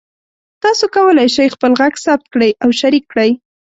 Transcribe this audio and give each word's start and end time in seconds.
تاسو 0.63 0.85
کولی 0.95 1.27
شئ 1.35 1.47
خپل 1.55 1.71
غږ 1.79 1.93
ثبت 2.05 2.25
کړئ 2.33 2.51
او 2.63 2.69
شریک 2.79 3.03
کړئ. 3.11 3.31